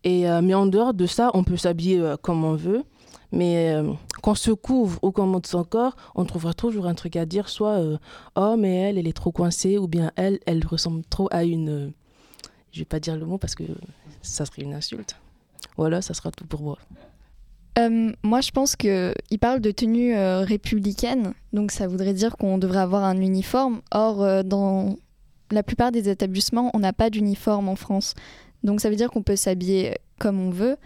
Et, 0.04 0.24
mais 0.40 0.54
en 0.54 0.66
dehors 0.66 0.94
de 0.94 1.06
ça, 1.06 1.32
on 1.34 1.42
peut 1.42 1.56
s'habiller 1.56 2.14
comme 2.22 2.44
on 2.44 2.54
veut. 2.54 2.84
Mais 3.32 3.72
euh, 3.72 3.92
qu'on 4.22 4.34
se 4.34 4.50
couvre 4.50 4.98
ou 5.02 5.10
qu'on 5.10 5.26
monte 5.26 5.46
son 5.46 5.64
corps, 5.64 5.96
on 6.14 6.24
trouvera 6.24 6.52
toujours 6.52 6.86
un 6.86 6.94
truc 6.94 7.16
à 7.16 7.24
dire, 7.24 7.48
soit 7.48 7.78
euh, 7.78 7.96
oh 8.36 8.56
mais 8.58 8.76
elle, 8.76 8.98
elle 8.98 9.08
est 9.08 9.16
trop 9.16 9.32
coincée, 9.32 9.78
ou 9.78 9.88
bien 9.88 10.12
elle, 10.16 10.38
elle 10.46 10.64
ressemble 10.66 11.02
trop 11.04 11.28
à 11.30 11.44
une. 11.44 11.68
Euh, 11.68 11.90
je 12.72 12.80
vais 12.80 12.84
pas 12.84 13.00
dire 13.00 13.16
le 13.16 13.24
mot 13.24 13.38
parce 13.38 13.54
que 13.54 13.64
ça 14.20 14.44
serait 14.44 14.62
une 14.62 14.74
insulte. 14.74 15.16
Voilà, 15.76 16.02
ça 16.02 16.14
sera 16.14 16.30
tout 16.30 16.46
pour 16.46 16.62
moi. 16.62 16.78
moi, 18.22 18.40
je 18.40 18.50
pense 18.50 18.76
qu'il 18.76 19.38
parle 19.40 19.60
de 19.60 19.70
tenue 19.70 20.14
républicaine, 20.16 21.34
donc 21.52 21.70
ça 21.70 21.86
voudrait 21.86 22.14
dire 22.14 22.36
qu'on 22.36 22.56
devrait 22.56 22.80
avoir 22.80 23.04
un 23.04 23.18
uniforme. 23.20 23.82
Or, 23.90 24.44
dans 24.44 24.96
la 25.50 25.62
plupart 25.62 25.92
des 25.92 26.08
établissements, 26.08 26.70
on 26.74 26.78
n'a 26.78 26.94
pas 26.94 27.10
d'uniforme 27.10 27.68
en 27.68 27.76
France. 27.76 28.14
Donc 28.64 28.80
ça 28.80 28.88
veut 28.90 28.96
dire 28.96 29.10
qu'on 29.10 29.22
peut 29.22 29.36
s'habiller 29.36 29.98
comme 30.18 30.40
on 30.40 30.50
veut. 30.50 30.76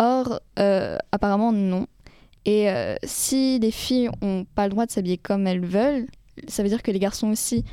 Or, 0.00 0.40
euh, 0.58 0.96
apparemment, 1.12 1.52
non. 1.52 1.86
Et 2.46 2.70
euh, 2.70 2.94
si 3.04 3.58
les 3.58 3.70
filles 3.70 4.08
n'ont 4.22 4.46
pas 4.54 4.64
le 4.64 4.70
droit 4.70 4.86
de 4.86 4.90
s'habiller 4.90 5.18
comme 5.18 5.46
elles 5.46 5.64
veulent, 5.64 6.06
ça 6.48 6.62
veut 6.62 6.70
dire 6.70 6.82
que 6.82 6.90
les 6.90 6.98
garçons 6.98 7.28
aussi. 7.28 7.64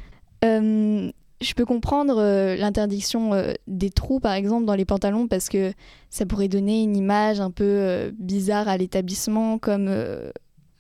Euh, 0.44 1.10
je 1.40 1.54
peux 1.54 1.66
comprendre 1.66 2.56
l'interdiction 2.56 3.32
des 3.68 3.92
trous, 3.92 4.20
par 4.20 4.34
exemple, 4.34 4.66
dans 4.66 4.74
les 4.74 4.86
pantalons, 4.86 5.28
parce 5.28 5.50
que 5.50 5.72
ça 6.10 6.26
pourrait 6.26 6.48
donner 6.48 6.82
une 6.82 6.98
image 6.98 7.40
un 7.40 7.52
peu 7.52 8.12
bizarre 8.18 8.68
à 8.68 8.76
l'établissement, 8.76 9.60
comme 9.60 9.88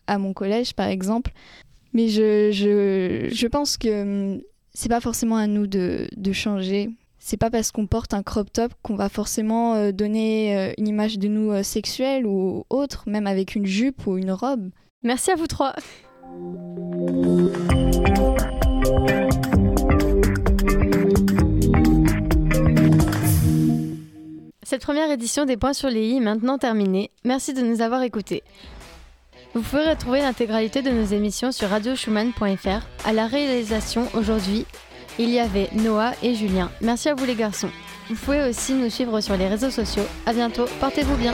à 0.07 0.17
mon 0.17 0.33
collège, 0.33 0.73
par 0.73 0.87
exemple. 0.87 1.31
Mais 1.93 2.07
je, 2.07 2.51
je, 2.51 3.29
je 3.31 3.47
pense 3.47 3.77
que 3.77 4.33
hum, 4.33 4.41
c'est 4.73 4.89
pas 4.89 4.99
forcément 4.99 5.37
à 5.37 5.47
nous 5.47 5.67
de, 5.67 6.07
de 6.15 6.31
changer 6.33 6.89
c'est 7.19 7.37
pas 7.37 7.49
parce 7.49 7.71
qu'on 7.71 7.87
porte 7.87 8.13
un 8.13 8.23
crop 8.23 8.51
top 8.51 8.73
qu'on 8.83 8.95
va 8.95 9.09
forcément 9.09 9.75
euh, 9.75 9.91
donner 9.91 10.57
euh, 10.57 10.73
une 10.77 10.87
image 10.87 11.19
de 11.19 11.27
nous 11.27 11.51
euh, 11.51 11.63
sexuelle 11.63 12.25
ou 12.25 12.65
autre, 12.69 13.03
même 13.07 13.27
avec 13.27 13.55
une 13.55 13.65
jupe 13.65 14.05
ou 14.07 14.17
une 14.17 14.31
robe. 14.31 14.69
Merci 15.03 15.31
à 15.31 15.35
vous 15.35 15.47
trois. 15.47 15.73
Cette 24.63 24.81
première 24.81 25.09
édition 25.11 25.45
des 25.45 25.55
Points 25.55 25.73
sur 25.73 25.89
les 25.89 26.09
i 26.09 26.17
est 26.17 26.19
maintenant 26.19 26.57
terminée. 26.57 27.09
Merci 27.23 27.53
de 27.53 27.61
nous 27.61 27.81
avoir 27.81 28.03
écoutés. 28.03 28.43
Vous 29.53 29.61
pouvez 29.61 29.89
retrouver 29.89 30.19
l'intégralité 30.19 30.81
de 30.81 30.91
nos 30.91 31.05
émissions 31.05 31.51
sur 31.51 31.69
radioschumann.fr. 31.69 32.85
À 33.05 33.13
la 33.13 33.27
réalisation 33.27 34.07
aujourd'hui, 34.13 34.65
il 35.19 35.29
y 35.29 35.39
avait 35.39 35.69
Noah 35.73 36.11
et 36.23 36.35
Julien. 36.35 36.69
Merci 36.81 37.09
à 37.09 37.15
vous 37.15 37.25
les 37.25 37.35
garçons. 37.35 37.69
Vous 38.09 38.15
pouvez 38.15 38.49
aussi 38.49 38.73
nous 38.73 38.89
suivre 38.89 39.19
sur 39.21 39.35
les 39.35 39.47
réseaux 39.47 39.71
sociaux. 39.71 40.05
À 40.25 40.33
bientôt, 40.33 40.65
portez-vous 40.79 41.15
bien. 41.17 41.33